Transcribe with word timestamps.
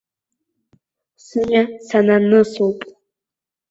Сымҩа 1.25 1.63
сананысоуп. 1.87 2.79